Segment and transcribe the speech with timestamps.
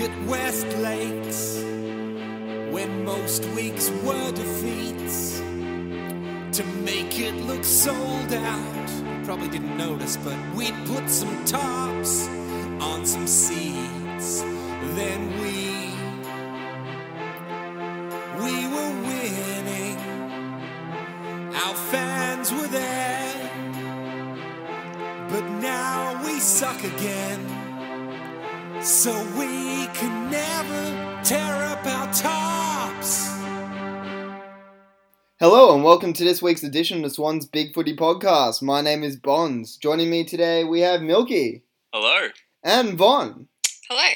[0.00, 1.56] At West Lakes,
[2.70, 5.40] where most weeks were defeats.
[5.40, 12.28] To make it look sold out, probably didn't notice, but we'd put some tops
[12.80, 14.42] on some seats.
[14.94, 15.37] Then
[36.08, 38.62] welcome to this week's edition of the Swan's Big Footy Podcast.
[38.62, 39.76] My name is Bonds.
[39.76, 42.28] Joining me today we have Milky Hello.
[42.64, 43.46] and Von.
[43.90, 44.08] Hello.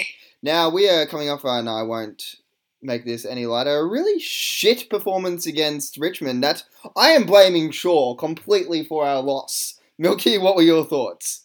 [0.43, 2.37] Now we are coming off, and I won't
[2.81, 6.65] make this any lighter, a really shit performance against Richmond that
[6.97, 9.79] I am blaming Shaw completely for our loss.
[9.99, 11.45] Milky, what were your thoughts?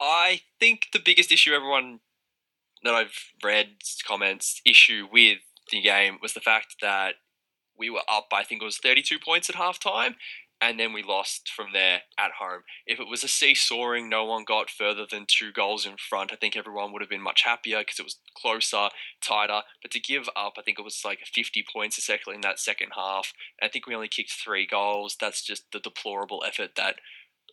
[0.00, 1.98] I think the biggest issue everyone
[2.84, 3.70] that I've read
[4.06, 5.38] comments issue with
[5.72, 7.14] the game was the fact that
[7.80, 10.14] we were up by I think it was 32 points at halftime
[10.60, 12.62] and then we lost from there at home.
[12.86, 16.36] If it was a seesawing, no one got further than two goals in front, I
[16.36, 18.88] think everyone would have been much happier because it was closer,
[19.22, 19.62] tighter.
[19.80, 22.58] But to give up, I think it was like 50 points a second in that
[22.58, 23.32] second half.
[23.62, 25.16] I think we only kicked three goals.
[25.18, 26.96] That's just the deplorable effort that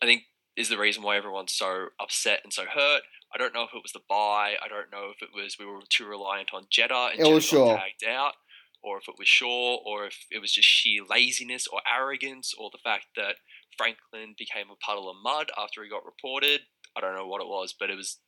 [0.02, 0.24] I think
[0.56, 3.02] is the reason why everyone's so upset and so hurt.
[3.32, 4.54] I don't know if it was the buy.
[4.62, 7.78] I don't know if it was we were too reliant on Jetta and was got
[7.78, 8.34] tagged out,
[8.82, 12.70] or if it was Shaw, or if it was just sheer laziness or arrogance, or
[12.70, 13.36] the fact that
[13.76, 16.62] Franklin became a puddle of mud after he got reported.
[16.96, 18.18] I don't know what it was, but it was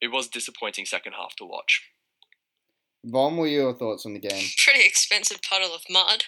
[0.00, 1.82] it was a disappointing second half to watch.
[3.04, 4.46] Von, what were your thoughts on the game?
[4.64, 6.24] Pretty expensive puddle of mud.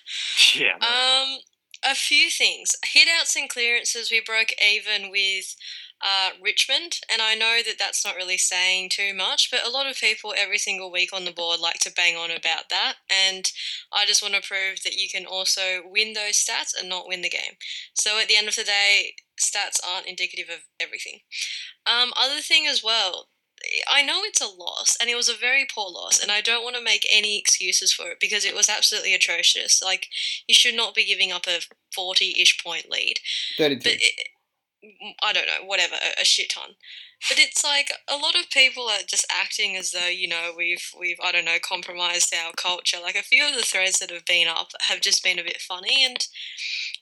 [0.54, 0.76] Yeah.
[0.76, 1.38] Um,
[1.84, 2.76] a few things.
[2.84, 5.56] Hitouts and clearances, we broke even with
[6.02, 9.86] uh, Richmond, and I know that that's not really saying too much, but a lot
[9.86, 13.50] of people every single week on the board like to bang on about that, and
[13.92, 17.22] I just want to prove that you can also win those stats and not win
[17.22, 17.56] the game.
[17.94, 21.20] So at the end of the day, stats aren't indicative of everything.
[21.86, 23.28] Um, other thing as well,
[23.88, 26.64] I know it's a loss, and it was a very poor loss, and I don't
[26.64, 29.82] want to make any excuses for it because it was absolutely atrocious.
[29.82, 30.06] Like,
[30.48, 31.60] you should not be giving up a
[31.94, 33.20] 40 ish point lead.
[33.58, 33.80] 32.
[33.82, 34.28] But it,
[35.22, 36.70] I don't know, whatever, a, shit ton.
[37.28, 40.90] But it's like a lot of people are just acting as though you know we've
[40.98, 42.96] we've I don't know compromised our culture.
[43.02, 45.60] Like a few of the threads that have been up have just been a bit
[45.60, 46.26] funny, and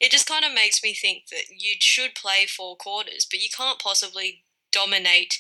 [0.01, 3.49] it just kind of makes me think that you should play four quarters, but you
[3.57, 5.39] can't possibly dominate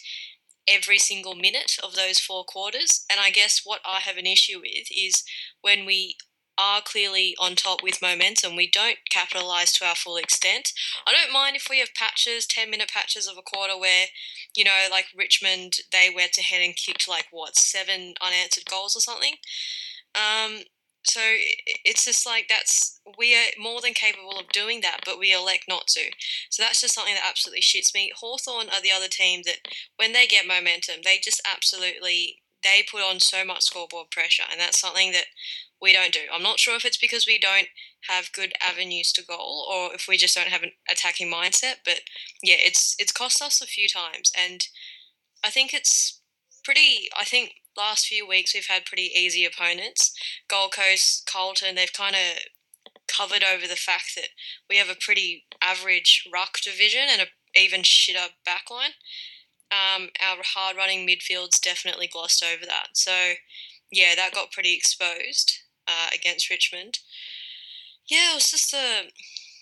[0.68, 3.04] every single minute of those four quarters.
[3.10, 5.24] And I guess what I have an issue with is
[5.60, 6.16] when we
[6.58, 10.72] are clearly on top with momentum, we don't capitalize to our full extent.
[11.06, 14.06] I don't mind if we have patches, 10 minute patches of a quarter where,
[14.56, 19.00] you know, like Richmond, they went ahead and kicked like what, seven unanswered goals or
[19.00, 19.34] something.
[20.14, 20.60] Um,
[21.04, 21.20] so
[21.84, 25.64] it's just like that's we are more than capable of doing that, but we elect
[25.68, 26.10] not to.
[26.50, 28.10] So that's just something that absolutely shits me.
[28.14, 29.58] Hawthorn are the other team that
[29.96, 34.60] when they get momentum, they just absolutely they put on so much scoreboard pressure, and
[34.60, 35.26] that's something that
[35.80, 36.20] we don't do.
[36.32, 37.68] I'm not sure if it's because we don't
[38.08, 41.76] have good avenues to goal, or if we just don't have an attacking mindset.
[41.84, 42.00] But
[42.42, 44.66] yeah, it's it's cost us a few times, and
[45.44, 46.20] I think it's
[46.64, 47.08] pretty.
[47.16, 50.12] I think last few weeks we've had pretty easy opponents.
[50.48, 52.42] Gold Coast, Carlton, they've kind of
[53.06, 54.28] covered over the fact that
[54.68, 57.26] we have a pretty average ruck division and a
[57.58, 58.94] even shitter backline.
[59.70, 62.88] Um, our hard running midfield's definitely glossed over that.
[62.94, 63.34] So,
[63.92, 66.98] yeah, that got pretty exposed uh, against Richmond.
[68.08, 69.10] Yeah, it was just a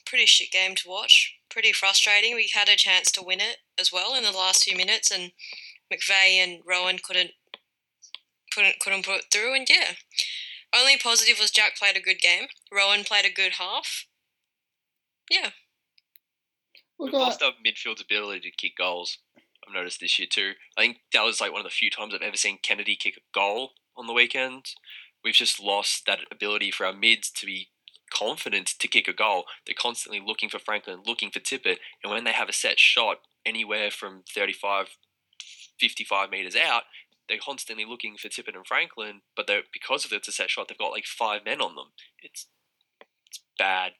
[0.04, 1.34] pretty shit game to watch.
[1.48, 2.34] Pretty frustrating.
[2.34, 5.32] We had a chance to win it as well in the last few minutes, and
[5.92, 7.30] McVeigh and Rohan couldn't
[8.52, 9.54] couldn't couldn't put it through.
[9.54, 9.92] And yeah,
[10.76, 12.48] only positive was Jack played a good game.
[12.72, 14.06] Rohan played a good half.
[15.30, 15.50] Yeah,
[16.98, 19.18] We've lost our midfield's ability to kick goals.
[19.36, 20.52] I've noticed this year too.
[20.78, 23.16] I think that was like one of the few times I've ever seen Kennedy kick
[23.16, 24.66] a goal on the weekend.
[25.26, 27.70] We've just lost that ability for our mids to be
[28.12, 29.46] confident to kick a goal.
[29.66, 33.16] They're constantly looking for Franklin, looking for Tippett, and when they have a set shot
[33.44, 34.96] anywhere from 35,
[35.80, 36.84] 55 meters out,
[37.28, 40.68] they're constantly looking for Tippett and Franklin, but they're, because of it's a set shot,
[40.68, 41.88] they've got like five men on them.
[42.22, 42.46] It's
[43.26, 43.94] it's bad.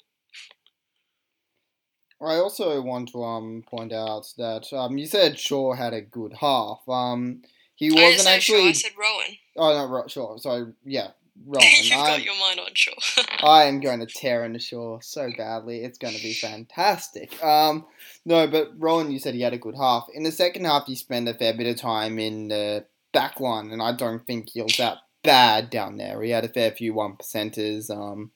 [2.23, 6.35] I also want to um point out that um you said Shaw had a good
[6.35, 6.89] half.
[6.89, 7.43] Um
[7.77, 8.63] he I wasn't actually.
[8.63, 9.37] Shaw, I said Rohan.
[9.57, 10.37] Oh no, Ro- Shaw.
[10.39, 11.09] Sorry, yeah,
[11.47, 11.69] Rohan.
[11.83, 12.93] You've I'm, got your mind on Shaw.
[13.47, 15.85] I am going to tear into Shaw so badly.
[15.85, 17.43] It's going to be fantastic.
[17.45, 17.87] Um,
[18.25, 20.07] no, but Rohan, you said he had a good half.
[20.13, 23.71] In the second half, you spend a fair bit of time in the back line,
[23.71, 26.23] and I don't think he was that bad down there.
[26.23, 27.91] He had a fair few one percenters.
[27.91, 28.31] Um,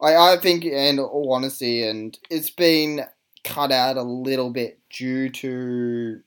[0.00, 3.04] I I think, in all honesty, and it's been
[3.44, 6.20] cut out a little bit due to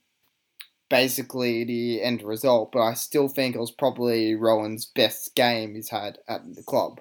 [0.91, 5.89] basically the end result, but I still think it was probably Rohan's best game he's
[5.89, 6.99] had at the club.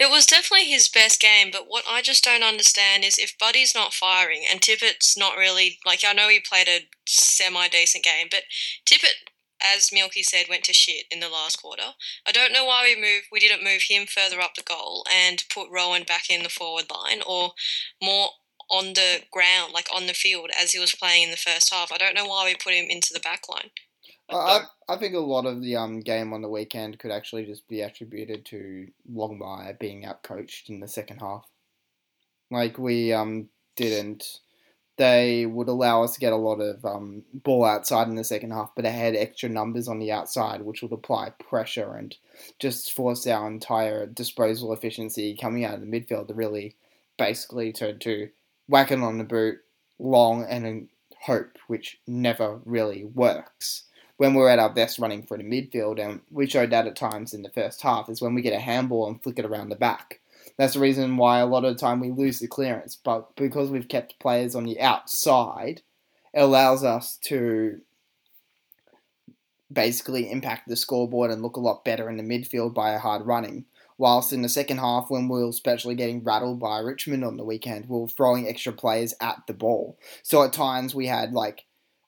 [0.00, 3.74] It was definitely his best game, but what I just don't understand is if Buddy's
[3.74, 8.28] not firing and Tippett's not really like I know he played a semi decent game,
[8.30, 8.42] but
[8.86, 9.30] Tippett,
[9.62, 11.94] as Milky said, went to shit in the last quarter.
[12.26, 15.44] I don't know why we moved we didn't move him further up the goal and
[15.52, 17.52] put Rohan back in the forward line or
[18.02, 18.30] more
[18.70, 21.92] on the ground, like on the field, as he was playing in the first half.
[21.92, 23.70] I don't know why we put him into the back line.
[24.28, 27.68] I, I think a lot of the um game on the weekend could actually just
[27.68, 31.46] be attributed to Longmire being outcoached in the second half.
[32.50, 34.40] Like we um didn't.
[34.96, 38.52] They would allow us to get a lot of um, ball outside in the second
[38.52, 42.16] half, but they had extra numbers on the outside, which would apply pressure and
[42.60, 46.76] just force our entire disposal efficiency coming out of the midfield to really
[47.18, 48.28] basically turn to
[48.68, 49.58] whacking on the boot
[49.98, 50.88] long and in
[51.20, 53.84] hope, which never really works.
[54.16, 57.34] When we're at our best running for the midfield, and we showed that at times
[57.34, 59.76] in the first half, is when we get a handball and flick it around the
[59.76, 60.20] back.
[60.56, 62.94] That's the reason why a lot of the time we lose the clearance.
[62.94, 65.82] But because we've kept players on the outside,
[66.32, 67.80] it allows us to
[69.72, 73.64] basically impact the scoreboard and look a lot better in the midfield by hard running.
[73.96, 77.44] Whilst in the second half, when we were especially getting rattled by Richmond on the
[77.44, 79.98] weekend, we were throwing extra players at the ball.
[80.22, 81.64] So at times we had like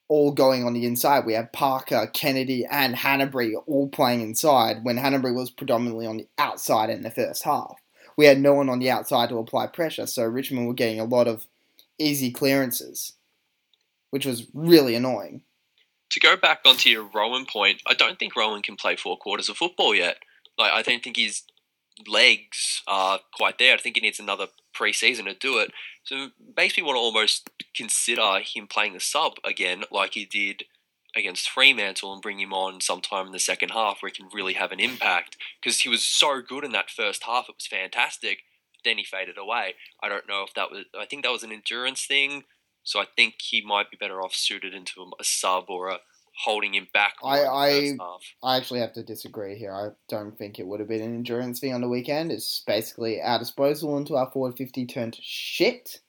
[0.09, 1.27] all going on the inside.
[1.27, 6.29] We had Parker, Kennedy, and Hannebery all playing inside when Hannebery was predominantly on the
[6.39, 7.77] outside in the first half.
[8.17, 11.05] We had no one on the outside to apply pressure, so Richmond were getting a
[11.05, 11.47] lot of
[11.99, 13.13] easy clearances,
[14.11, 15.43] which was really annoying.
[16.11, 19.49] To go back onto your Rohan point, I don't think Rohan can play four quarters
[19.49, 20.19] of football yet.
[20.57, 21.43] Like I don't think his
[22.07, 23.75] legs are quite there.
[23.75, 25.73] I think he needs another pre-season to do it.
[26.05, 30.65] So makes me want to almost consider him playing the sub again, like he did
[31.17, 34.53] against Fremantle, and bring him on sometime in the second half where he can really
[34.55, 35.37] have an impact.
[35.61, 38.41] Because he was so good in that first half, it was fantastic.
[38.85, 39.75] Then he faded away.
[40.03, 40.85] I don't know if that was.
[40.97, 42.45] I think that was an endurance thing.
[42.85, 45.99] So I think he might be better off suited into a sub or a
[46.37, 47.15] holding him back.
[47.25, 49.73] I- more in the I- I actually have to disagree here.
[49.73, 52.31] I don't think it would have been an endurance thing on the weekend.
[52.31, 56.01] It's basically our disposal into our forward 50 turned shit.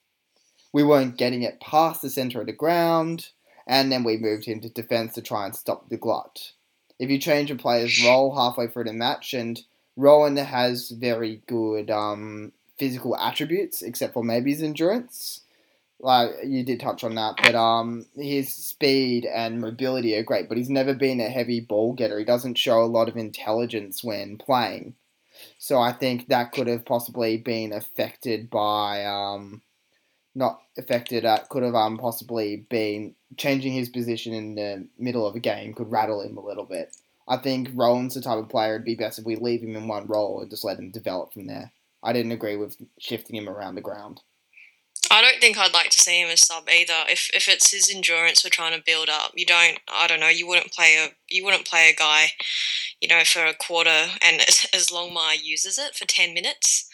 [0.74, 3.30] We weren't getting it past the centre of the ground,
[3.66, 6.52] and then we moved him to defence to try and stop the glut.
[7.00, 9.62] If you change a player's role halfway through the match, and
[9.96, 15.42] Rohan has very good um, physical attributes, except for maybe his endurance.
[16.00, 20.48] Like you did touch on that, but um, his speed and mobility are great.
[20.48, 22.20] But he's never been a heavy ball getter.
[22.20, 24.94] He doesn't show a lot of intelligence when playing.
[25.58, 29.62] So I think that could have possibly been affected by um,
[30.36, 31.26] not affected.
[31.26, 35.74] Uh, could have um possibly been changing his position in the middle of a game
[35.74, 36.96] could rattle him a little bit.
[37.28, 39.88] I think Rohan's the type of player it'd be best if we leave him in
[39.88, 41.72] one role and just let him develop from there.
[42.04, 44.22] I didn't agree with shifting him around the ground.
[45.10, 47.06] I don't think I'd like to see him as sub either.
[47.08, 49.80] If if it's his endurance we're trying to build up, you don't.
[49.92, 50.28] I don't know.
[50.28, 52.28] You wouldn't play a you wouldn't play a guy,
[53.00, 56.90] you know, for a quarter, and as, as Longmire uses it for ten minutes.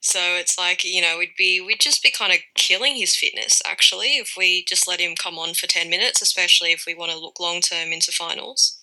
[0.00, 3.62] So it's like you know we'd be we'd just be kind of killing his fitness
[3.64, 7.12] actually if we just let him come on for ten minutes, especially if we want
[7.12, 8.78] to look long term into finals.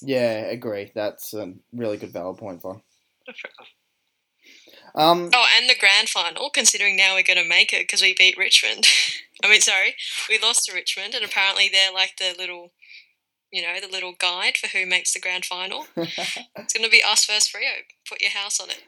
[0.00, 0.92] Yeah, agree.
[0.94, 2.80] That's a really good valid point for.
[4.94, 5.16] Fair enough.
[5.16, 8.14] Um, Oh, and the grand final, considering now we're going to make it because we
[8.16, 8.86] beat Richmond.
[9.44, 9.94] I mean, sorry,
[10.28, 12.72] we lost to Richmond, and apparently they're like the little,
[13.52, 15.86] you know, the little guide for who makes the grand final.
[15.96, 17.84] It's going to be us versus Freo.
[18.08, 18.82] Put your house on it.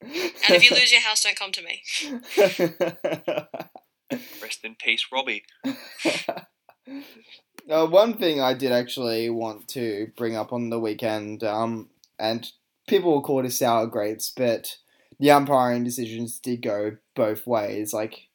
[0.00, 1.82] And if you lose your house, don't come to me.
[4.40, 5.42] Rest in peace, Robbie.
[7.68, 12.50] Uh, one thing I did actually want to bring up on the weekend, um, and
[12.86, 14.76] people will call it sour grapes, but
[15.18, 17.92] the umpiring decisions did go both ways.
[17.92, 18.28] Like,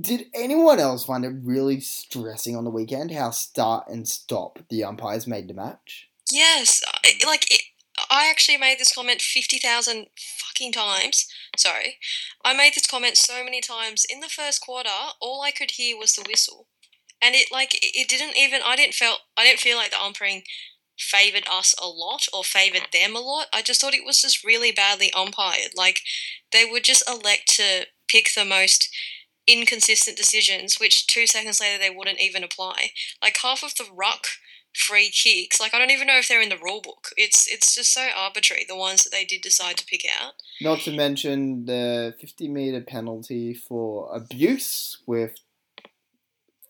[0.00, 4.84] did anyone else find it really stressing on the weekend how start and stop the
[4.84, 6.08] umpires made the match?
[6.30, 6.82] Yes,
[7.26, 7.62] like it,
[8.10, 11.28] I actually made this comment fifty thousand fucking times.
[11.56, 11.96] Sorry,
[12.44, 14.88] I made this comment so many times in the first quarter.
[15.20, 16.66] All I could hear was the whistle,
[17.20, 18.60] and it like it, didn't even.
[18.64, 19.20] I didn't felt.
[19.36, 20.42] I didn't feel like the umpiring
[20.98, 23.46] favored us a lot or favored them a lot.
[23.52, 25.72] I just thought it was just really badly umpired.
[25.74, 26.00] Like
[26.52, 28.88] they would just elect to pick the most
[29.46, 32.90] inconsistent decisions, which two seconds later they wouldn't even apply.
[33.22, 34.26] Like half of the ruck
[34.74, 35.60] free kicks.
[35.60, 37.08] Like I don't even know if they're in the rule book.
[37.16, 40.34] It's it's just so arbitrary the ones that they did decide to pick out.
[40.60, 45.34] Not to mention the 50 meter penalty for abuse with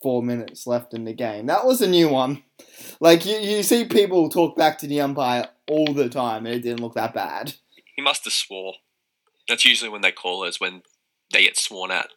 [0.03, 1.47] four minutes left in the game.
[1.47, 2.43] That was a new one.
[2.99, 6.59] Like you, you see people talk back to the umpire all the time, and it
[6.59, 7.55] didn't look that bad.
[7.95, 8.73] He must have swore.
[9.47, 10.83] That's usually when they call us when
[11.31, 12.09] they get sworn at.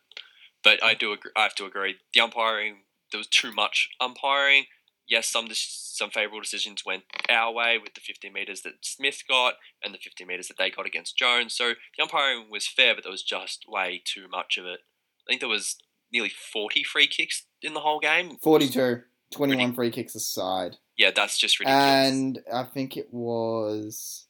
[0.62, 1.96] But I do agree, I have to agree.
[2.12, 2.78] The umpiring
[3.10, 4.64] there was too much umpiring.
[5.08, 9.54] Yes, some some favourable decisions went our way with the 50 metres that Smith got
[9.82, 11.54] and the 50 metres that they got against Jones.
[11.54, 14.80] So the umpiring was fair, but there was just way too much of it.
[15.26, 15.76] I think there was
[16.16, 18.38] nearly 40 free kicks in the whole game.
[18.42, 19.02] 42.
[19.32, 20.76] 21 free kicks aside.
[20.96, 21.84] Yeah, that's just ridiculous.
[21.84, 24.26] And I think it was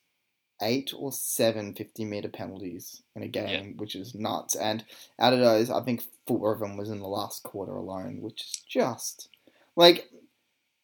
[0.62, 3.72] eight or seven 50 meter penalties in a game, Yeah.
[3.76, 4.56] which is nuts.
[4.56, 4.84] And
[5.18, 8.40] out of those, I think four of them was in the last quarter alone, which
[8.40, 9.28] is just
[9.76, 10.10] like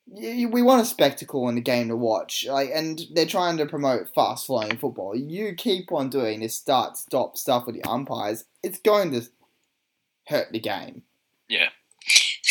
[0.06, 2.44] we want a spectacle in the game to watch.
[2.46, 5.16] Like, and they're trying to promote fast flowing football.
[5.16, 9.22] You keep on doing this start stop stuff with the umpires, it's going to
[10.28, 11.02] hurt the game.
[11.48, 11.70] yeah,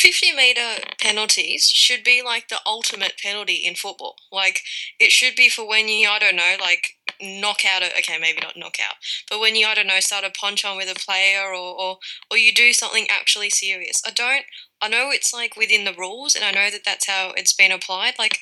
[0.01, 4.15] 50 meter penalties should be like the ultimate penalty in football.
[4.31, 4.61] Like,
[4.99, 8.41] it should be for when you, I don't know, like knock out a, okay, maybe
[8.41, 8.95] not knock out,
[9.29, 11.97] but when you, I don't know, start a punch on with a player or, or,
[12.31, 14.01] or you do something actually serious.
[14.05, 14.45] I don't,
[14.81, 17.71] I know it's like within the rules and I know that that's how it's been
[17.71, 18.13] applied.
[18.17, 18.39] Like,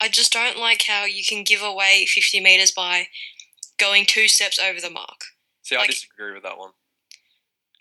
[0.00, 3.08] I just don't like how you can give away 50 meters by
[3.78, 5.24] going two steps over the mark.
[5.62, 6.70] See, I disagree with that one.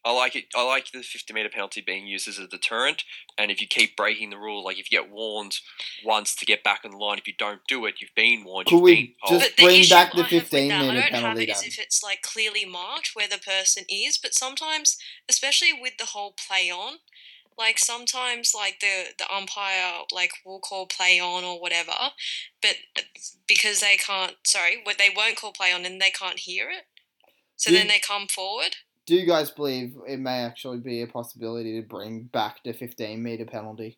[0.05, 0.45] I like it.
[0.55, 3.03] I like the 50 meter penalty being used as a deterrent,
[3.37, 5.57] and if you keep breaking the rule, like if you get warned
[6.05, 8.67] once to get back on the line, if you don't do it, you've been warned.
[8.67, 9.41] Could you've we been told.
[9.41, 11.11] just- But the bring issue back the I have with 15 I minute don't have
[11.23, 15.73] penalty it as if it's like clearly marked where the person is, but sometimes, especially
[15.73, 16.99] with the whole play on,
[17.57, 21.91] like sometimes like the the umpire like will call play on or whatever,
[22.61, 23.01] but uh,
[23.47, 26.85] because they can't, sorry, they won't call play on and they can't hear it,
[27.57, 27.79] so Yeah.
[27.79, 28.77] then they come forward.
[29.09, 33.23] Do you guys believe it may actually be a possibility to bring back the 15
[33.23, 33.97] meter penalty?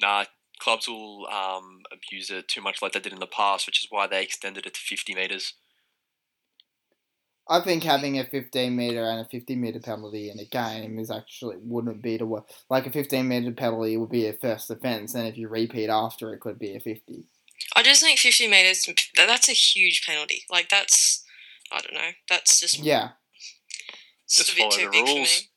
[0.00, 0.26] Nah,
[0.60, 3.88] clubs will um, abuse it too much like they did in the past, which is
[3.90, 5.54] why they extended it to 50 meters.
[7.48, 11.10] I think having a 15 meter and a 50 meter penalty in a game is
[11.10, 12.66] actually wouldn't be the worst.
[12.70, 16.32] Like a 15 meter penalty would be a first offence, and if you repeat after,
[16.32, 17.24] it could be a 50.
[17.74, 20.44] I just think fifty meters that's a huge penalty.
[20.48, 21.24] Like that's,
[21.72, 22.10] I don't know.
[22.28, 23.19] That's just Yeah, it's
[24.30, 25.48] just follow too the big rules.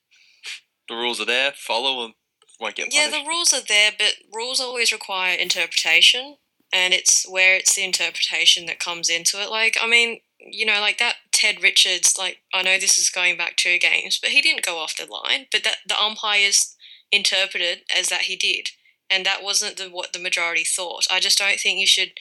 [0.89, 1.51] The rules are there.
[1.55, 2.13] Follow them.
[2.59, 6.37] Won't get Yeah, the rules are there, but rules always require interpretation,
[6.71, 9.49] and it's where it's the interpretation that comes into it.
[9.49, 12.15] Like, I mean, you know, like that Ted Richards.
[12.17, 15.11] Like, I know this is going back two games, but he didn't go off the
[15.11, 15.47] line.
[15.51, 16.75] But that the umpires
[17.11, 18.69] interpreted as that he did,
[19.09, 21.07] and that wasn't the what the majority thought.
[21.11, 22.11] I just don't think you should.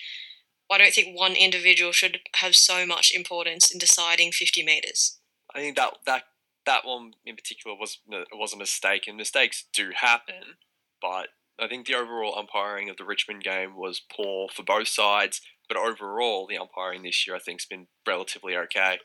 [0.70, 5.18] I don't think one individual should have so much importance in deciding fifty meters.
[5.54, 6.24] I think that that
[6.66, 7.98] that one in particular was
[8.32, 10.56] was a mistake, and mistakes do happen.
[11.00, 11.28] But
[11.58, 15.40] I think the overall umpiring of the Richmond game was poor for both sides.
[15.68, 18.98] But overall, the umpiring this year I think's been relatively okay.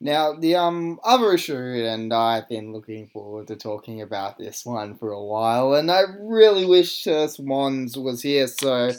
[0.00, 4.96] Now, the um other issue, and I've been looking forward to talking about this one
[4.96, 8.90] for a while, and I really wish uh, Swans was here, so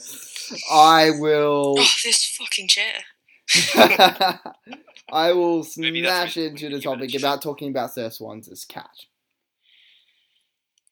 [0.71, 1.75] I will.
[1.77, 3.03] Oh, this fucking chair.
[5.11, 8.65] I will smash into the you give it a topic about talking about Sir Swans'
[8.65, 8.89] cat.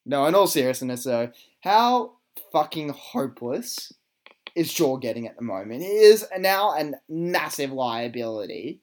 [0.06, 1.32] No, in all seriousness, though,
[1.62, 2.14] how
[2.52, 3.92] fucking hopeless
[4.56, 5.84] is Shaw getting at the moment?
[5.84, 8.80] He is now a massive liability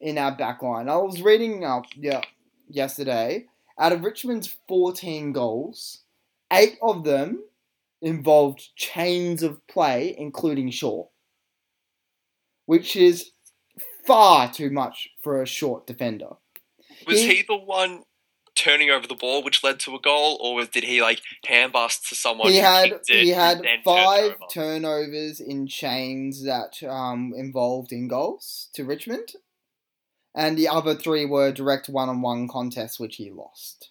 [0.00, 0.88] in our back line.
[0.88, 2.20] I was reading up yeah,
[2.68, 3.46] yesterday,
[3.78, 6.02] out of Richmond's 14 goals,
[6.52, 7.42] eight of them
[8.02, 11.06] involved chains of play, including Shaw,
[12.66, 13.30] which is
[14.06, 16.30] far too much for a short defender.
[17.06, 18.04] Was He- he the one
[18.54, 21.72] turning over the ball which led to a goal, or was, did he like hand
[21.72, 22.50] bust to someone?
[22.50, 28.08] he had he had and then turned five turnovers in chains that um, involved in
[28.08, 29.34] goals to Richmond,
[30.34, 33.90] and the other three were direct one-on-one contests which he lost.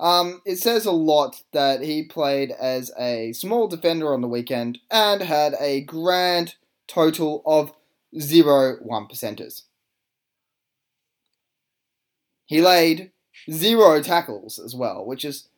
[0.00, 4.78] Um, it says a lot that he played as a small defender on the weekend
[4.90, 6.56] and had a grand
[6.88, 7.72] total of
[8.18, 9.62] zero one percenters.
[12.46, 13.10] He laid
[13.50, 15.48] zero tackles as well, which is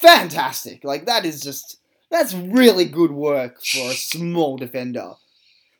[0.00, 0.84] fantastic.
[0.84, 1.78] Like that is just
[2.10, 5.12] that's really good work for a small defender.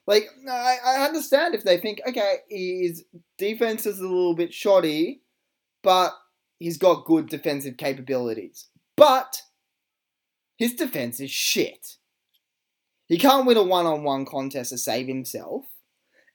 [0.06, 3.04] Like I, I understand if they think okay, his
[3.38, 5.20] defense is a little bit shoddy,
[5.82, 6.12] but
[6.58, 8.68] he's got good defensive capabilities.
[8.96, 9.42] But
[10.56, 11.96] his defense is shit.
[13.08, 15.66] He can't win a one on one contest to save himself.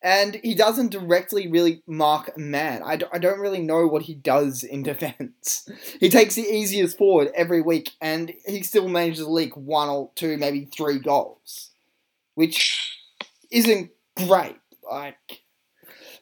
[0.03, 2.81] And he doesn't directly really mark man.
[2.83, 5.69] I d- I don't really know what he does in defense.
[5.99, 10.09] he takes the easiest forward every week, and he still manages to leak one or
[10.15, 11.69] two, maybe three goals,
[12.33, 12.97] which
[13.51, 14.55] isn't great.
[14.89, 15.41] Like,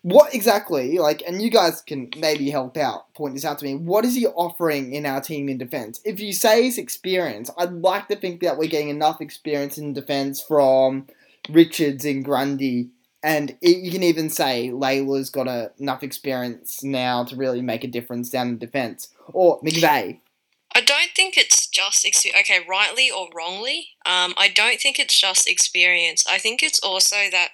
[0.02, 3.76] what exactly, like, and you guys can maybe help out, point this out to me.
[3.76, 6.00] What is he offering in our team in defense?
[6.06, 9.94] If you say his experience, I'd like to think that we're getting enough experience in
[9.94, 11.08] defense from
[11.50, 12.90] Richards and Grundy
[13.24, 17.84] and it, you can even say Layla's got a, enough experience now to really make
[17.84, 19.10] a difference down in defence.
[19.34, 20.20] Or McVeigh.
[20.74, 22.50] I don't think it's just experience.
[22.50, 26.26] Okay, rightly or wrongly, um, I don't think it's just experience.
[26.28, 27.50] I think it's also that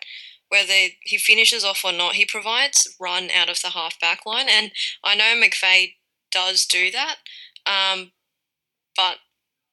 [0.49, 4.47] whether he finishes off or not, he provides run out of the half back line,
[4.49, 4.71] and
[5.03, 5.93] I know McVeigh
[6.31, 7.15] does do that.
[7.65, 8.11] Um,
[8.95, 9.17] but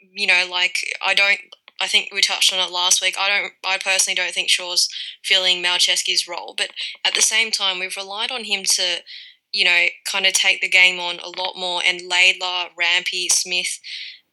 [0.00, 1.40] you know, like I don't
[1.82, 3.16] I think we touched on it last week.
[3.18, 3.52] I don't.
[3.66, 4.88] I personally don't think Shaw's
[5.24, 6.70] filling Malceski's role, but
[7.04, 9.02] at the same time, we've relied on him to,
[9.52, 11.82] you know, kind of take the game on a lot more.
[11.84, 13.80] And Laidlaw, Rampy, Smith,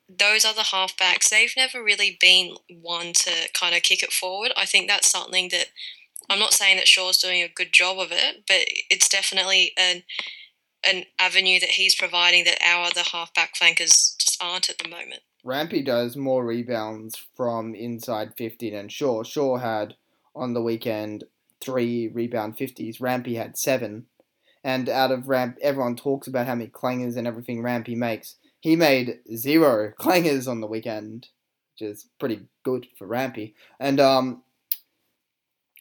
[0.07, 4.53] those other halfbacks, they've never really been one to kind of kick it forward.
[4.55, 5.69] I think that's something that
[6.29, 10.03] I'm not saying that Shaw's doing a good job of it, but it's definitely an
[10.83, 14.89] an avenue that he's providing that our other half back flankers just aren't at the
[14.89, 15.21] moment.
[15.43, 19.23] Rampy does more rebounds from inside 50 than Shaw.
[19.23, 19.95] Shaw had
[20.35, 21.23] on the weekend
[21.61, 23.01] three rebound 50s.
[23.01, 24.05] Rampy had seven.
[24.63, 28.35] And out of Ramp, everyone talks about how many clangers and everything Rampy makes.
[28.59, 31.27] He made zero clangers on the weekend,
[31.73, 33.55] which is pretty good for Rampy.
[33.79, 34.43] And um,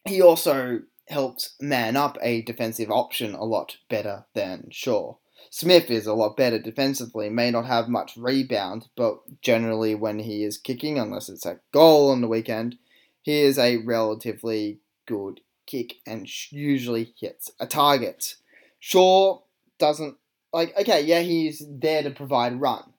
[0.05, 5.17] he also helps man up a defensive option a lot better than Shaw.
[5.51, 10.45] Smith is a lot better defensively, may not have much rebound, but generally when he
[10.45, 12.77] is kicking, unless it's a goal on the weekend,
[13.23, 18.35] he is a relatively good kick and usually hits a target.
[18.79, 19.41] Shaw
[19.79, 20.17] doesn't
[20.53, 22.93] like okay, yeah, he's there to provide run,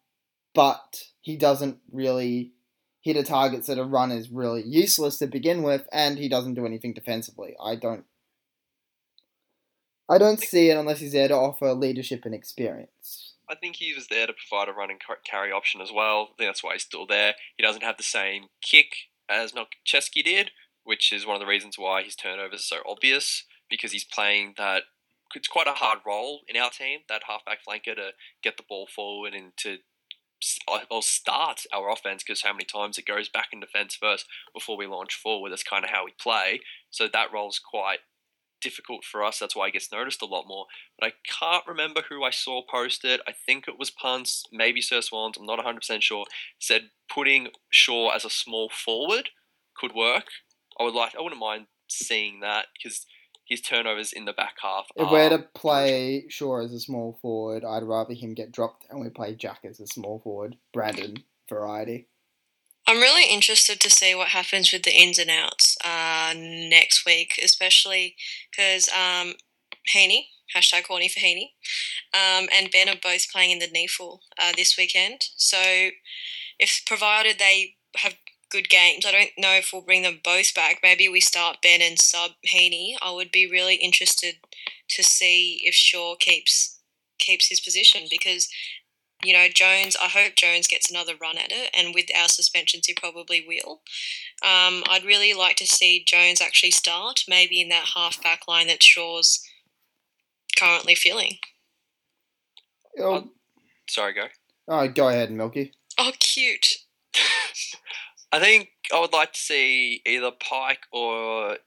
[0.54, 2.54] but he doesn't really
[3.14, 6.54] hit a target so the run is really useless to begin with, and he doesn't
[6.54, 7.56] do anything defensively.
[7.62, 8.06] I don't
[10.10, 13.36] I don't see it unless he's there to offer leadership and experience.
[13.48, 16.30] I think he was there to provide a run and carry option as well.
[16.32, 17.36] I think that's why he's still there.
[17.58, 18.94] He doesn't have the same kick
[19.30, 20.52] as Malceski did,
[20.84, 24.56] which is one of the reasons why his turnovers are so obvious because he's playing
[24.58, 24.84] that.
[25.36, 28.88] It's quite a hard role in our team, that halfback flanker, to get the ball
[28.88, 29.78] forward and to
[30.90, 34.78] or start our offense because how many times it goes back in defense first before
[34.78, 35.52] we launch forward.
[35.52, 36.62] That's kind of how we play.
[36.90, 38.00] So that role's quite
[38.62, 39.40] difficult for us.
[39.40, 40.66] That's why it gets noticed a lot more.
[40.98, 43.22] But I can't remember who I saw posted.
[43.28, 45.38] I think it was Punts, maybe Sir Swans.
[45.38, 46.26] I'm not 100% sure.
[46.60, 49.30] Said putting Shaw as a small forward
[49.78, 50.26] could work.
[50.80, 51.16] I would like.
[51.18, 53.06] I wouldn't mind seeing that because
[53.50, 54.86] his turnovers in the back half.
[54.96, 59.02] If we're to play Shaw as a small forward, I'd rather him get dropped and
[59.02, 60.56] we play Jack as a small forward.
[60.72, 62.08] Brandon variety.
[62.88, 67.40] I'm really interested to see what happens with the ins and outs uh, next week,
[67.44, 68.16] especially
[68.50, 69.34] because um,
[69.88, 71.54] Heeney, hashtag horny for Heeney,
[72.14, 75.26] um, and Ben are both playing in the NEAFL uh, this weekend.
[75.36, 75.90] So,
[76.58, 78.16] if provided they have
[78.50, 80.80] good games, I don't know if we'll bring them both back.
[80.82, 82.98] Maybe we start Ben and sub Heeney.
[83.02, 84.36] I would be really interested
[84.90, 86.78] to see if Shaw keeps
[87.20, 88.48] keeps his position because
[89.24, 92.86] you know, Jones, I hope Jones gets another run at it, and with our suspensions,
[92.86, 93.82] he probably will.
[94.42, 98.68] Um, I'd really like to see Jones actually start, maybe in that half back line
[98.68, 99.44] that Shaw's
[100.58, 101.38] currently filling.
[102.98, 103.30] Oh,
[103.90, 104.28] sorry, go.
[104.70, 105.74] Oh, go ahead, Milky.
[105.98, 106.76] Oh, cute.
[108.32, 111.58] I think I would like to see either Pyke or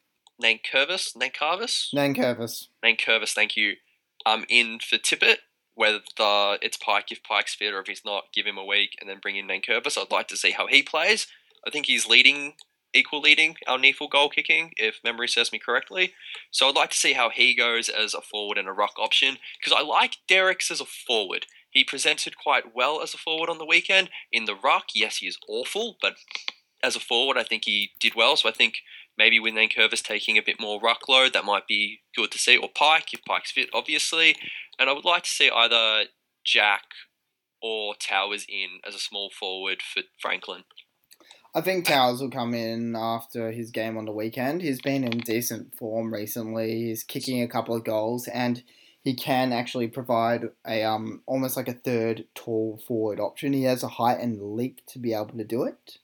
[0.43, 1.17] Nankervis.
[1.17, 1.93] Nankervis?
[1.95, 2.69] Nankervis.
[2.85, 3.75] Nankervis, thank you.
[4.25, 5.39] Um, in for Tippett
[5.75, 9.09] whether it's Pyke if Pyke's fit or if he's not, give him a week and
[9.09, 9.99] then bring in Nankervis.
[9.99, 11.27] I'd like to see how he plays.
[11.67, 12.55] I think he's leading,
[12.93, 16.13] equal leading our NEAFL goal kicking, if memory serves me correctly.
[16.51, 19.39] So I'd like to see how he goes as a forward and a ruck option
[19.59, 21.47] because I like Derickx as a forward.
[21.71, 24.11] He presented quite well as a forward on the weekend.
[24.31, 26.17] In the ruck, yes, he is awful, but
[26.83, 28.37] as a forward, I think he did well.
[28.37, 28.77] So I think
[29.17, 32.57] maybe with Nankervis taking a bit more ruck load, that might be good to see.
[32.57, 34.37] Or Pyke, if Pyke's fit, obviously.
[34.79, 36.05] And I would like to see either
[36.45, 36.83] Jack
[37.63, 40.65] or Towers in as a small forward for Franklin.
[41.55, 44.63] I think Towers will come in after his game on the weekend.
[44.63, 46.87] He's been in decent form recently.
[46.87, 48.63] He's kicking a couple of goals and
[49.03, 53.53] he can actually provide a um almost like a third tall forward option.
[53.53, 55.99] He has a height and leap to be able to do it.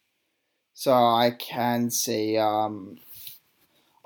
[0.78, 2.98] So I can see um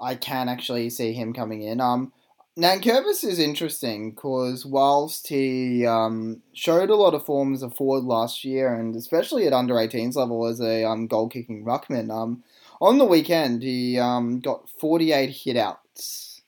[0.00, 1.82] I can actually see him coming in.
[1.82, 2.14] Um
[2.58, 8.04] Nankervis is interesting because whilst he um, showed a lot of form as a forward
[8.04, 12.42] last year, and especially at under 18s level as a um, goal kicking ruckman, um,
[12.78, 16.42] on the weekend he um, got 48 hitouts,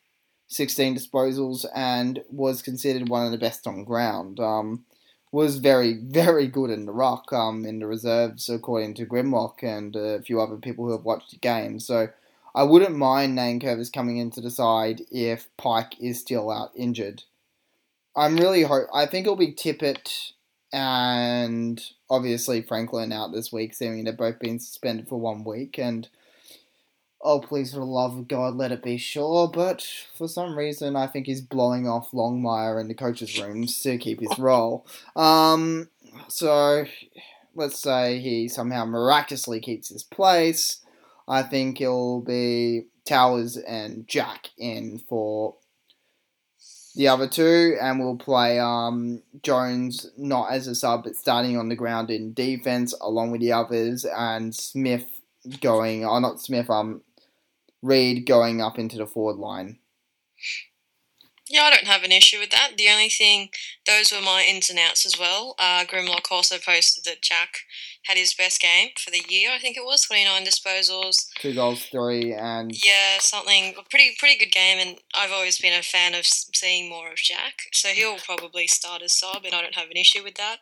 [0.48, 4.40] 16 disposals, and was considered one of the best on ground.
[4.40, 4.84] Um,
[5.35, 9.94] was very, very good in the ruck um, in the reserves, according to Grimlock and
[9.97, 11.81] a few other people who have watched the game.
[11.81, 12.09] So
[12.55, 17.25] I wouldn't mind Nankervis coming into the side if Pyke is still out injured.
[18.16, 18.87] I'm really hope.
[18.94, 20.33] I think it'll be Tippett
[20.73, 25.79] and obviously Franklin out this week, seeming they've both been suspended for one week.
[25.79, 26.09] And
[27.24, 29.48] oh, please, for the love of God, let it be sure.
[29.48, 29.84] But
[30.16, 34.20] for some reason, I think he's blowing off Longmire in the coach's rooms to keep
[34.20, 34.87] his role.
[35.16, 35.88] Um,
[36.28, 36.84] so
[37.54, 40.80] let's say he somehow miraculously keeps his place.
[41.26, 45.56] I think it'll be Towers and Jack in for
[46.94, 51.68] the other two, and we'll play um, Jones not as a sub, but starting on
[51.68, 55.06] the ground in defense along with the others, and Smith
[55.60, 57.02] going, oh, not Smith, um,
[57.85, 59.79] Reid going up into the forward line.
[61.51, 62.73] Yeah, I don't have an issue with that.
[62.79, 63.51] The only thing,
[63.87, 65.55] those were my ins and outs as well.
[65.59, 67.59] Uh, Grimlock also posted that Jack
[68.07, 69.51] had his best game for the year.
[69.53, 74.16] I think it was twenty nine disposals, Two goals, three, and yeah, something a pretty
[74.18, 74.79] pretty good game.
[74.79, 79.03] And I've always been a fan of seeing more of Jack, so he'll probably start
[79.03, 80.61] as sub, and I don't have an issue with that.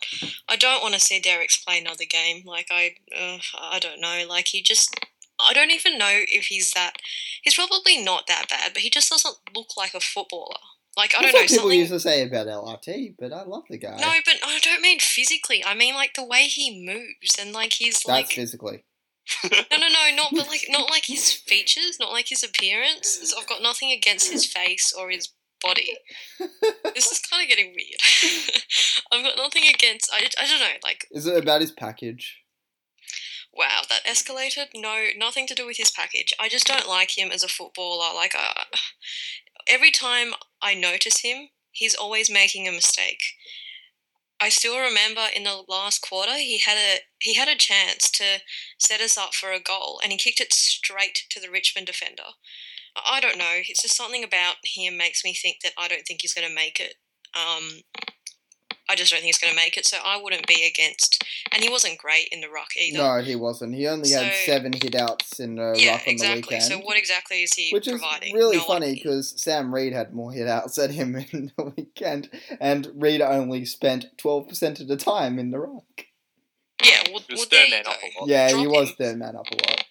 [0.49, 2.43] I don't want to see Derickx play another game.
[2.45, 4.25] Like I, uh, I don't know.
[4.29, 4.99] Like he just.
[5.49, 6.97] I don't even know if he's that.
[7.43, 10.57] He's probably not that bad, but he just doesn't look like a footballer.
[10.97, 11.79] Like I That's don't know what people something.
[11.79, 13.97] used to say about LRT, but I love the guy.
[13.99, 15.65] No, but I don't mean physically.
[15.65, 18.85] I mean like the way he moves and like he's That's like physically.
[19.45, 23.35] no, no, no, not but like not like his features, not like his appearance.
[23.39, 25.31] I've got nothing against his face or his
[25.63, 25.97] body.
[26.95, 28.01] This is kind of getting weird.
[29.13, 30.11] I've got nothing against.
[30.13, 30.77] I, I don't know.
[30.85, 32.42] Like Is it about his package?
[33.53, 34.69] Wow, that escalated.
[34.75, 36.35] No, nothing to do with his package.
[36.41, 38.15] I just don't like him as a footballer.
[38.15, 38.65] Like uh,
[39.69, 43.23] every time I notice him, he's always making a mistake.
[44.41, 48.41] I still remember in the last quarter he had a he had a chance to
[48.77, 52.35] set us up for a goal and he kicked it straight to the Richmond defender.
[52.97, 53.61] I don't know.
[53.69, 56.55] It's just something about him makes me think that I don't think he's going to
[56.55, 56.97] make it.
[57.35, 57.83] Um,
[58.93, 59.87] I just don't think he's going to make it.
[59.87, 61.25] So I wouldn't be against.
[61.53, 62.99] And he wasn't great in the ruck either.
[62.99, 63.75] No, he wasn't.
[63.75, 66.41] He only had seven hit outs in the yeah, ruck on the exactly.
[66.43, 66.63] weekend.
[66.65, 68.01] So what exactly is he which is
[68.33, 72.29] really No funny because Sam Reid had more hit outs at him in the weekend,
[72.61, 75.85] and Reid only spent 12% of the time in the ruck.
[76.85, 77.91] Yeah, well, He was well third there you man go.
[77.93, 78.29] up a lot.
[78.29, 78.97] Yeah, Drop he was him.
[78.99, 79.85] third man up a lot.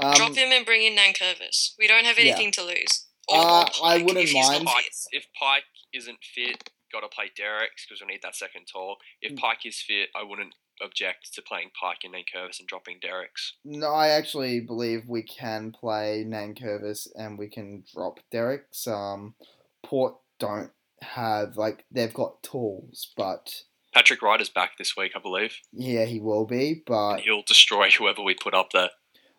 [0.00, 1.72] Um, Drop him and bring in Nankervis.
[1.78, 2.32] We don't have Yeah.
[2.32, 3.06] anything to lose.
[3.28, 4.66] Or, Uh, or I wouldn't if mind.
[4.66, 8.98] Pyke, if Pyke isn't fit, got to play Derickx because we need that second tall.
[9.20, 9.38] If Mm.
[9.38, 13.52] Pyke is fit, I wouldn't object to playing Pyke and Nankervis and dropping Derickx.
[13.64, 18.86] No, I actually believe we can play Nankervis and we can drop Derickx.
[18.88, 19.34] Um,
[19.82, 23.62] Port don't have, like, they've got tools, but
[23.94, 27.90] Patrick Ryder's back this week, I believe, yeah, he will be, but and he'll destroy
[27.90, 28.90] whoever we put up there.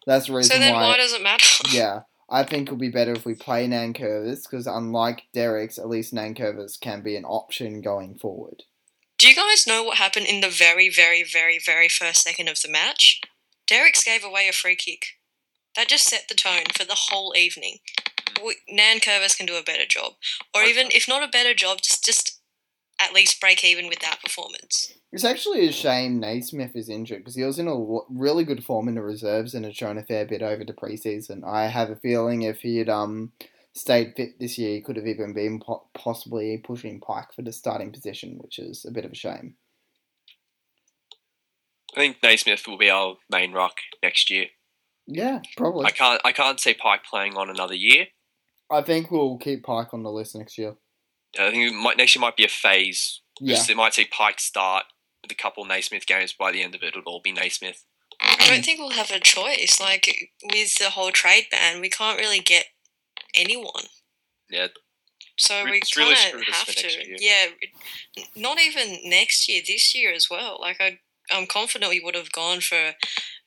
[0.05, 0.89] that's the reason So then why.
[0.89, 1.45] why does it matter?
[1.71, 2.01] yeah,
[2.33, 6.79] I think it'll be better if we play Nankervis because unlike Derickx, at least Nankervis
[6.79, 8.63] can be an option going forward.
[9.19, 12.59] Do you guys know what happened in the very, very, very, very first second of
[12.59, 13.21] the match?
[13.69, 15.19] Derickx gave away a free kick.
[15.75, 17.77] That just set the tone for the whole evening.
[18.43, 20.13] We, Nankervis can do a better job,
[20.55, 22.39] or even if not a better job, just just
[23.03, 24.93] at least break even with that performance.
[25.11, 28.87] It's actually a shame Naismith is injured because he was in a really good form
[28.87, 31.43] in the reserves and had shown a fair bit over the preseason.
[31.43, 33.31] I have a feeling if he had um
[33.73, 37.51] stayed fit this year, he could have even been po- possibly pushing Pyke for the
[37.51, 39.55] starting position, which is a bit of a shame.
[41.95, 44.47] I think Naismith will be our main ruck next year.
[45.05, 45.85] Yeah, probably.
[45.85, 48.07] I can't I can't see Pyke playing on another year.
[48.71, 50.75] I think we'll keep Pyke on the list next year.
[51.39, 53.21] I think it might, next year might be a phase.
[53.39, 54.85] Yeah, Just It might see Pyke start
[55.21, 56.33] with a couple Naismith games.
[56.33, 57.83] By the end of it, it'll all be Naismith.
[58.21, 59.79] I don't think we'll have a choice.
[59.79, 62.65] Like with the whole trade ban, we can't really get
[63.35, 63.85] anyone.
[64.49, 64.67] Yeah,
[65.37, 67.15] So Re- we it's really kind of us have to.
[67.17, 67.45] Yeah,
[68.35, 70.59] not even next year, this year as well.
[70.61, 70.99] Like I,
[71.31, 72.75] I'm confident we would have gone for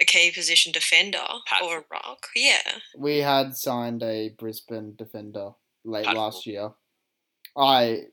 [0.00, 1.62] a key position defender Pat.
[1.62, 2.26] or a ruck.
[2.34, 5.50] Yeah, we had signed a Brisbane defender
[5.84, 6.70] late Pat last year.
[7.56, 8.04] I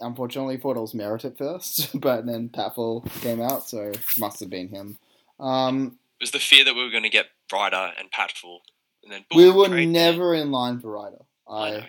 [0.00, 4.50] unfortunately thought it was Merrett at first, but then Patfull came out, so must have
[4.50, 4.98] been him.
[5.40, 8.58] Um, It was the fear that we were going to get Ryder and Patfull,
[9.02, 11.22] and then we were never in line for Ryder.
[11.48, 11.76] I know.
[11.76, 11.88] I,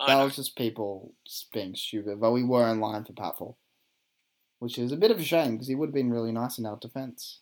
[0.00, 0.24] I that know.
[0.24, 1.14] was just people
[1.52, 3.54] being stupid, but we were in line for Patfull,
[4.58, 6.66] which is a bit of a shame because he would have been really nice in
[6.66, 7.40] our defense.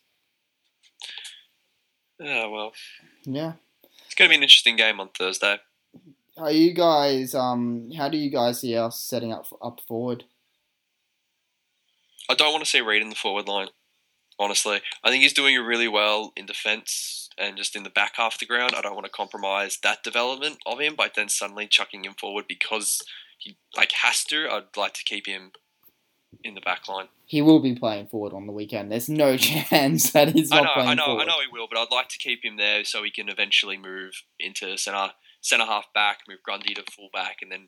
[2.19, 2.73] Yeah, well,
[3.25, 3.53] Yeah.
[4.05, 5.57] it's going to be an interesting game on Thursday.
[6.37, 7.35] Are you guys?
[7.35, 10.23] Um, how do you guys see us setting up up forward?
[12.29, 13.67] I don't want to see Reid in the forward line.
[14.39, 18.13] Honestly, I think he's doing it really well in defence and just in the back
[18.15, 18.73] half of the ground.
[18.75, 22.45] I don't want to compromise that development of him by then suddenly chucking him forward
[22.47, 23.03] because
[23.37, 24.47] he like has to.
[24.49, 25.51] I'd like to keep him
[26.43, 27.09] in the back line.
[27.25, 28.91] He will be playing forward on the weekend.
[28.91, 31.23] There's no chance that he's I know, playing I know, forward.
[31.23, 33.77] I know he will, but I'd like to keep him there so he can eventually
[33.77, 35.11] move into centre
[35.43, 37.67] centre half back, move Grundy to full back, and then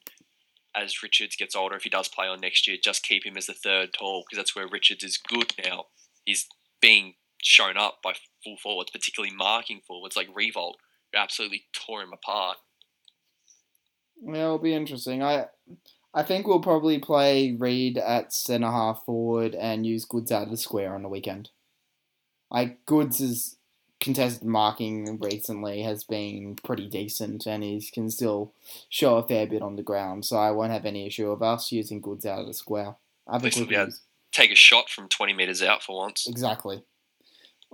[0.76, 3.46] as Richards gets older, if he does play on next year, just keep him as
[3.46, 5.86] the third tall because that's where Richards is good now.
[6.26, 6.48] He's
[6.82, 10.76] being shown up by full forwards, particularly marking forwards like Riewoldt,
[11.14, 12.58] who absolutely tore him apart.
[14.22, 15.22] Yeah, it'll be interesting.
[15.22, 15.46] I
[16.14, 20.50] I think we'll probably play Reid at centre half forward and use Goodes out of
[20.50, 21.50] the square on the weekend.
[22.52, 23.58] I Goodes'
[24.06, 28.54] contested marking recently has been pretty decent and he can still
[28.88, 31.72] show a fair bit on the ground, so I won't have any issue of us
[31.72, 32.96] using Goodes out of the square.
[33.28, 35.96] I think we we'll be able- use- Take a shot from 20 metres out for
[35.98, 36.28] once.
[36.28, 36.84] Exactly.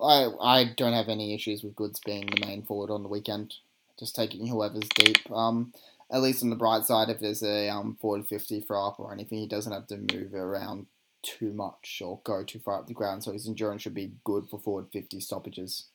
[0.01, 3.55] I I don't have any issues with Goodes being the main forward on the weekend.
[3.99, 5.29] Just taking whoever's deep.
[5.31, 5.73] Um,
[6.11, 9.11] at least on the bright side, if there's a um forward fifty throw up or
[9.11, 10.85] anything, he doesn't have to move around
[11.23, 13.23] too much or go too far up the ground.
[13.23, 15.85] So his endurance should be good for forward fifty stoppages,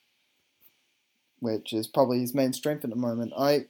[1.39, 3.33] which is probably his main strength at the moment.
[3.37, 3.65] I.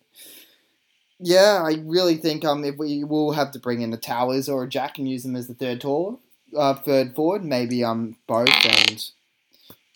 [1.19, 4.63] Yeah, I really think um if we will have to bring in the towers or
[4.63, 6.19] a jack and use them as the third tall,
[6.55, 9.03] uh, third forward, maybe um both, and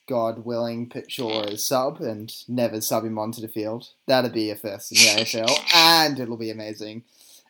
[0.08, 3.90] God willing, put Shaw as sub and never sub him onto the field.
[4.08, 7.04] That'd be a first in the AFL, and it'll be amazing.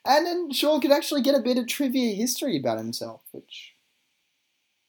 [0.06, 3.74] And then Shaw could actually get a bit of trivia history about himself, which,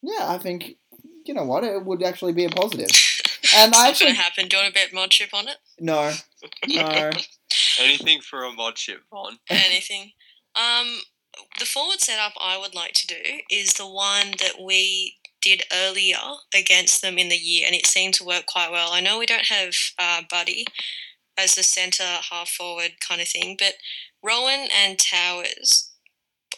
[0.03, 0.77] yeah, I think
[1.25, 2.91] you know what it would actually be a positive.
[3.55, 4.49] And I not actually going to happen.
[4.49, 5.57] Do you want to bet mod chip on it?
[5.79, 6.13] no,
[6.67, 7.11] no,
[7.81, 9.39] Anything for a mod ship, Vaughn.
[9.49, 10.13] Anything.
[10.55, 11.01] Um,
[11.59, 16.19] the forward setup I would like to do is the one that we did earlier
[16.55, 18.93] against them in the year, and it seemed to work quite well.
[18.93, 20.65] I know we don't have uh, Buddy
[21.39, 23.75] as the centre half forward kind of thing, but
[24.23, 25.91] Rohan and Towers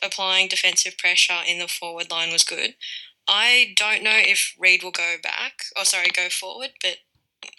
[0.02, 2.74] applying defensive pressure in the forward line was good.
[3.26, 6.96] I don't know if Reid will go back, or sorry, go forward, but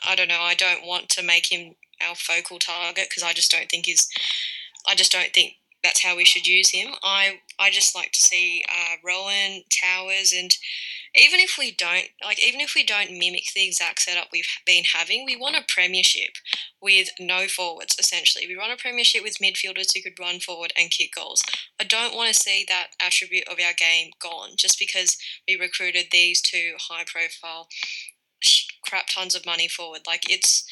[0.05, 0.41] I don't know.
[0.41, 1.75] I don't want to make him
[2.05, 4.07] our focal target because I just don't think he's.
[4.87, 6.93] I just don't think that's how we should use him.
[7.03, 10.51] I I just like to see uh, Rohan Towers, and
[11.15, 14.83] even if we don't like, even if we don't mimic the exact setup we've been
[14.83, 16.31] having, we want a premiership
[16.81, 17.95] with no forwards.
[17.97, 21.43] Essentially, we run a premiership with midfielders who could run forward and kick goals.
[21.79, 26.07] I don't want to see that attribute of our game gone just because we recruited
[26.11, 27.67] these two high-profile
[28.87, 30.01] crap tons of money forward.
[30.05, 30.65] Like it's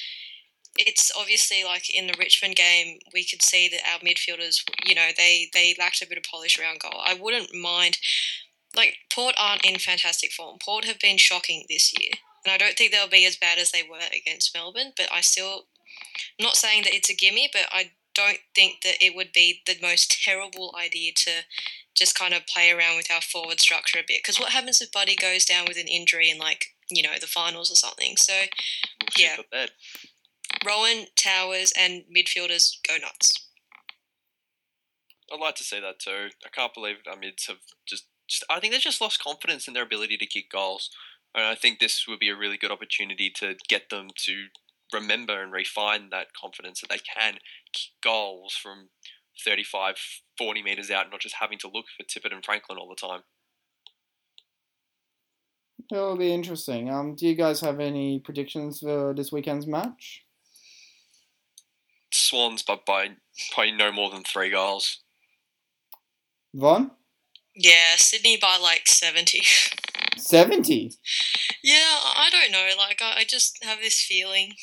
[0.76, 5.10] it's obviously like in the Richmond game, we could see that our midfielders, you know,
[5.16, 7.00] they they lacked a bit of polish around goal.
[7.04, 7.98] I wouldn't mind,
[8.76, 10.58] like Port aren't in fantastic form.
[10.64, 12.12] Port have been shocking this year,
[12.46, 14.94] and I don't think they'll be as bad as they were against Melbourne.
[14.96, 15.66] But I still,
[16.40, 19.62] I'm not saying that it's a gimme, but I don't think that it would be
[19.66, 21.32] the most terrible idea to
[21.96, 24.22] just kind of play around with our forward structure a bit.
[24.24, 27.28] Because what happens if Buddy goes down with an injury in like you know the
[27.28, 28.18] finals or something?
[28.18, 28.34] So
[29.18, 29.68] We'll Yeah.
[30.66, 33.48] Rohan, Towers, and midfielders go nuts.
[35.32, 36.30] I'd like to see that too.
[36.46, 37.58] I can't believe our mids have
[37.88, 38.06] just.
[38.50, 40.90] I think they've just lost confidence in their ability to kick goals,
[41.36, 44.46] and I think this would be a really good opportunity to get them to
[44.94, 47.34] remember and refine that confidence that they can
[47.74, 48.90] kick goals from
[49.44, 49.96] 35,
[50.38, 53.08] 40 meters out, and not just having to look for Tippett and Franklin all the
[53.08, 53.22] time.
[55.92, 56.90] it'll be interesting.
[56.90, 60.24] Um, do you guys have any predictions for this weekend's match?
[62.12, 63.10] Swans, but by
[63.58, 65.00] by no more than three goals.
[66.54, 66.92] Von
[67.56, 69.44] Yeah, Sydney by like 70.
[70.18, 70.94] seventy.
[71.64, 72.70] yeah, I I don't know.
[72.78, 74.54] Like, I, I just have this feeling.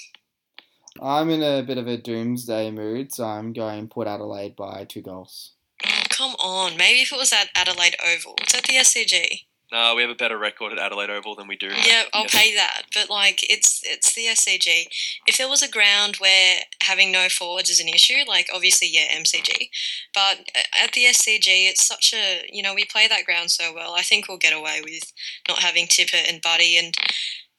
[1.01, 5.03] I'm in a bit of a doomsday mood, so I'm going Port Adelaide by two
[5.03, 5.53] goals.
[5.87, 6.77] Oh, come on.
[6.77, 8.35] Maybe if it was at Adelaide Oval.
[8.41, 9.45] It's at the SCG.
[9.73, 11.69] No, we have a better record at Adelaide Oval than we do.
[11.69, 12.35] Yeah, I'll Yes.
[12.35, 12.87] pay that.
[12.93, 14.89] But like, it's it's the SCG.
[15.27, 19.15] If there was a ground where having no forwards is an issue, like obviously yeah,
[19.17, 19.71] MCG.
[20.13, 23.95] But at the SCG, it's such a you know we play that ground so well.
[23.95, 25.13] I think we'll get away with
[25.49, 26.95] not having Tippett and Buddy, and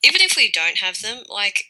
[0.04, 1.65] even if we don't have them, like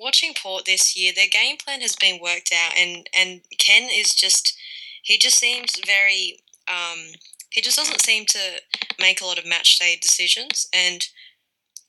[0.00, 4.14] watching Port this year, their game plan has been worked out, and and Ken is
[4.14, 4.56] just
[5.02, 7.12] he just seems very um
[7.54, 8.38] he just doesn't seem to
[9.00, 11.06] make a lot of match day decisions and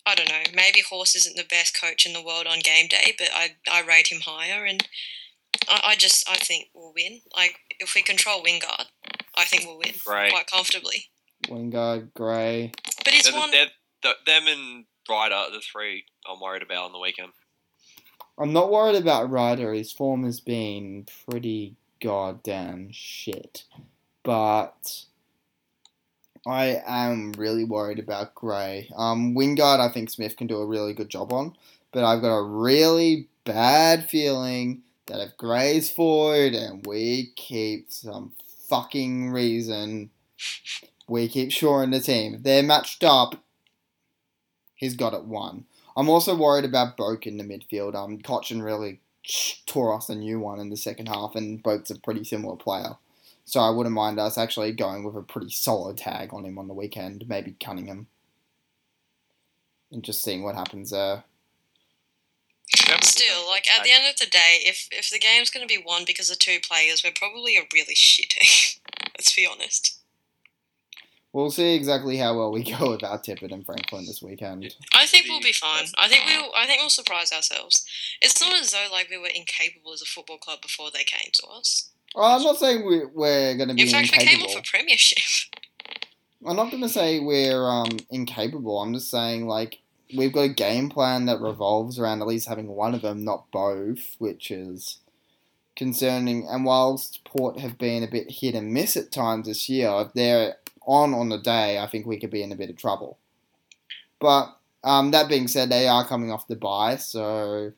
[0.07, 0.43] I don't know.
[0.53, 3.81] Maybe Horse isn't the best coach in the world on game day, but I I
[3.81, 4.87] rate him higher, and
[5.67, 7.21] I, I just I think we'll win.
[7.35, 8.85] Like if we control Wingard,
[9.35, 10.31] I think we'll win Right.
[10.31, 11.05] quite comfortably.
[11.47, 12.71] Wingard, Gray.
[13.03, 13.49] But it's They're, one.
[13.49, 13.71] they're,
[14.03, 17.31] they're- them and Ryder are the three I'm worried about on the weekend.
[18.37, 19.73] I'm not worried about Ryder.
[19.73, 23.63] His form has been pretty goddamn shit.
[24.23, 25.05] But
[26.45, 28.89] I am really worried about Gray.
[28.95, 31.55] Um, Wingard, I think Smith can do a really good job on.
[31.91, 38.33] But I've got a really bad feeling that if Gray's forward and we keep some
[38.67, 40.09] fucking reason,
[41.07, 42.35] we keep Shaw in the team.
[42.35, 43.43] If they're matched up,
[44.75, 45.65] he's got it won.
[45.95, 47.95] I'm also worried about Boak in the midfield.
[47.95, 48.99] Um, Cotchin really
[49.65, 52.97] tore us a new one in the second half, and Boak's a pretty similar player.
[53.45, 56.67] So I wouldn't mind us actually going with a pretty solid tag on him on
[56.67, 58.07] the weekend, maybe Cunningham,
[59.91, 61.21] and just seeing what happens uh,
[62.87, 62.97] there.
[63.01, 65.81] Still, like at the end of the day, if if the game's going to be
[65.83, 68.81] won because of two players, we're probably a really shit team.
[69.17, 69.99] Let's be honest.
[71.31, 74.73] We'll see exactly how well we go without Tippett and Franklin this weekend.
[74.93, 75.85] I think we'll be fine.
[75.97, 76.49] I think we'll.
[76.55, 77.85] I think we'll surprise ourselves.
[78.21, 81.29] It's not as though like we were incapable as a football club before they came
[81.33, 81.91] to us.
[82.15, 84.57] Oh, I'm not saying we, we're going to be In fact, we came incapable.
[84.57, 85.17] off a premiership.
[86.47, 88.79] I'm not going to say we're um, incapable.
[88.79, 89.79] I'm just saying like
[90.15, 93.51] we've got a game plan that revolves around at least having one of them, not
[93.51, 94.99] both, which is
[95.75, 96.47] concerning.
[96.47, 100.13] And whilst Port have been a bit hit and miss at times this year, if
[100.13, 100.55] they're
[100.87, 103.17] on on the day, I think we could be in a bit of trouble.
[104.19, 107.73] But um, that being said, they are coming off the bye, so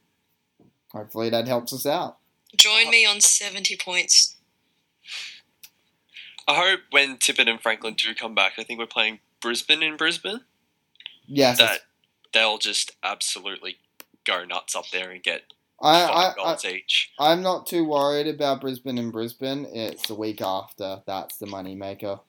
[0.91, 2.17] hopefully that helps us out.
[2.57, 4.35] Join uh, me on seventy points.
[6.47, 9.97] I hope when Tippett and Franklin do come back, I think we're playing Brisbane in
[9.97, 10.41] Brisbane,
[11.27, 11.81] Yes, that
[12.33, 13.77] they'll just absolutely
[14.25, 15.43] go nuts up there and get
[15.81, 17.11] I, I, five I, goals each.
[17.19, 19.65] I'm not too worried about Brisbane and Brisbane.
[19.71, 22.19] It's the week after that's the money maker.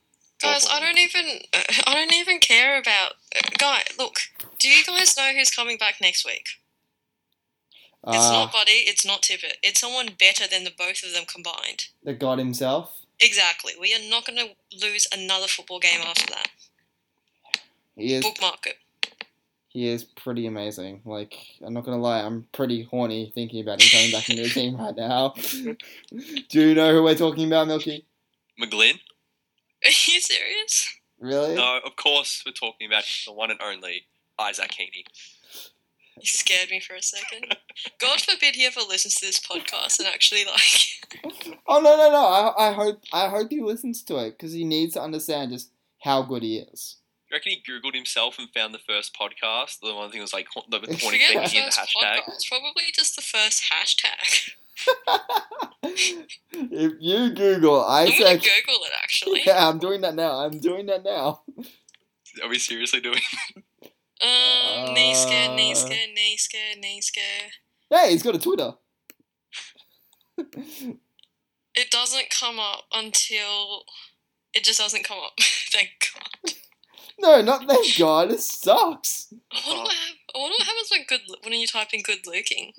[0.41, 1.41] Guys, I don't even.
[1.87, 3.15] I don't even care about.
[3.35, 4.17] Uh, guy, look.
[4.59, 6.47] Do you guys know who's coming back next week?
[8.09, 8.73] It's Uh, not Buddy.
[8.73, 9.55] It's not Tippett.
[9.63, 11.89] It's someone better than the both of them combined.
[12.03, 13.01] the god himself.
[13.21, 13.73] Exactly.
[13.81, 14.55] We are not going to
[14.87, 16.49] lose another football game after that.
[17.97, 18.79] He is Bookmark it.
[19.69, 21.03] he is pretty amazing.
[21.05, 24.49] Like I'm not gonna lie, I'm pretty horny thinking about him coming back into the
[24.51, 25.35] team right now.
[26.49, 28.07] Do you know who we're talking about, Milky?
[28.61, 28.95] McGlynn?
[29.85, 30.95] Are you serious?
[31.19, 31.57] Really?
[31.57, 34.07] No, of course we're talking about the one and only
[34.39, 35.05] Isaac Heeney.
[36.21, 37.57] You scared me for a second.
[37.99, 41.55] God forbid he ever listens to this podcast and actually like.
[41.71, 42.25] Oh no no no!
[42.27, 45.71] I, I hope I hope he listens to it because he needs to understand just
[46.01, 46.97] how good he is.
[47.31, 49.81] You reckon he Googled himself and found the first podcast?
[49.83, 52.21] The one thing was like the horny Forget thing the in the hashtag.
[52.23, 52.49] podcast.
[52.49, 54.51] Probably just the first hashtag.
[56.53, 59.43] if you Google I'm gonna Google it actually.
[59.47, 60.39] yeah, I'm doing that now.
[60.41, 61.43] I'm doing that now.
[62.43, 63.21] Are we seriously doing?
[64.21, 65.75] Um, knee scare, knee Uh.
[65.75, 67.51] scare, knee scare, knee scare.
[67.91, 68.73] Hey, he's got a Twitter.
[71.75, 73.85] It doesn't come up until
[74.53, 75.33] it just doesn't come up.
[75.73, 76.55] Thank God.
[77.21, 78.31] No, not thank God.
[78.31, 79.33] It sucks.
[79.53, 82.73] I wonder what, hap- I what happens when good when you type in good looking.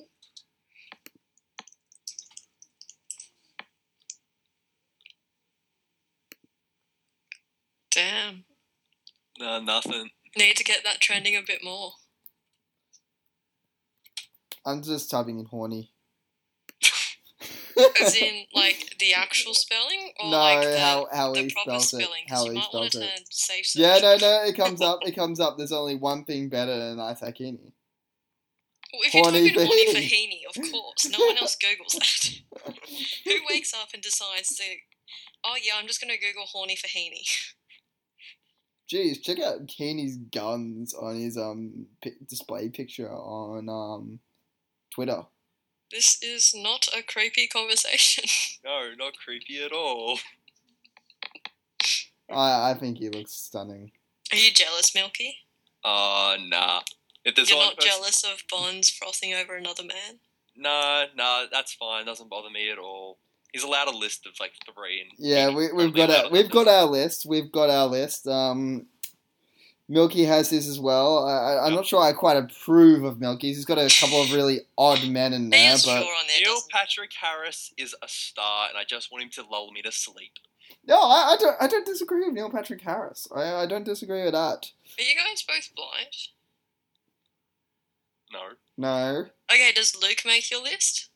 [7.91, 8.45] Damn.
[9.39, 10.09] no, nothing.
[10.37, 11.93] Need to get that trending a bit more.
[14.65, 15.91] I'm just typing in horny.
[18.01, 21.79] As in, like the actual spelling, or no, like the, how how the he proper
[21.79, 22.01] spells it.
[22.03, 22.23] spelling?
[22.27, 23.75] How you he might want spells to it.
[23.75, 24.99] Yeah, no, no, it comes up.
[25.05, 25.57] It comes up.
[25.57, 26.99] There's only one thing better than
[27.35, 27.73] Heeney.
[28.91, 30.01] Well, if you're Horny Fahini.
[30.01, 32.73] Heeney, of course, no one else Googles that.
[33.25, 34.63] Who wakes up and decides to,
[35.45, 37.23] oh yeah, I'm just going to Google horny for Heeney?
[38.91, 44.19] Jeez, check out Heeney's guns on his um pi- display picture on um
[44.93, 45.23] Twitter.
[45.91, 48.25] This is not a creepy conversation.
[48.63, 50.19] No, not creepy at all.
[52.29, 53.91] I I think he looks stunning.
[54.31, 55.37] Are you jealous, Milky?
[55.83, 56.81] Uh, nah.
[57.25, 60.19] If there's You're not person- jealous of Bonds frothing over another man?
[60.55, 62.05] No, no, that's fine.
[62.05, 63.17] Doesn't bother me at all.
[63.53, 65.01] He's allowed a list of like three.
[65.01, 67.25] And Yeah, we, we've got our, a we've got our list.
[67.25, 68.27] We've got our list.
[68.27, 68.85] Um,
[69.91, 71.25] Milky has his as well.
[71.27, 71.77] I, I, I'm Yep.
[71.77, 73.55] not sure I quite approve of Milky's.
[73.55, 76.25] He's got a couple of really odd men in He there, is but sure on
[76.27, 79.81] there, Neil Patrick Harris is a star, and I just want him to lull me
[79.81, 80.33] to sleep.
[80.87, 81.55] no, I, I don't.
[81.59, 83.27] I don't disagree with Neil Patrick Harris.
[83.35, 84.71] I, I don't disagree with that.
[84.99, 86.13] Are you guys both blind?
[88.31, 89.25] No, No.
[89.51, 91.09] Okay, does Luke make your list?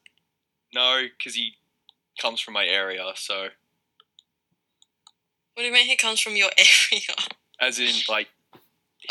[0.74, 1.54] no, because he
[2.24, 3.04] comes from my area.
[3.16, 3.50] So,
[5.54, 7.16] What do you mean he comes from your area?
[7.60, 8.30] as in, like,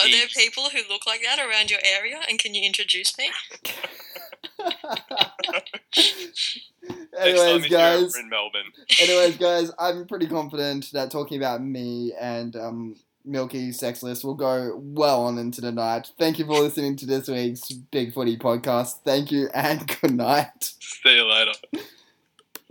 [0.01, 2.21] Are there people who look like that around your area?
[2.29, 3.31] And can you introduce me?
[7.19, 8.17] Anyways, guys.
[8.17, 8.73] in Melbourne.
[9.01, 14.35] anyways, guys, I'm pretty confident that talking about me and um, Milky's sex list will
[14.35, 16.11] go well on into the night.
[16.19, 19.01] Thank you for listening to this week's Big Footy podcast.
[19.05, 20.73] Thank you and good night.
[20.81, 21.53] See you later.